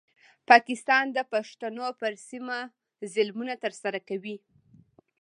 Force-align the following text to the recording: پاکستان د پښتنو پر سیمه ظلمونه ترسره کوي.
پاکستان 0.49 1.05
د 1.17 1.19
پښتنو 1.31 1.87
پر 1.99 2.13
سیمه 2.29 2.59
ظلمونه 3.13 3.53
ترسره 3.63 3.99
کوي. 4.09 4.35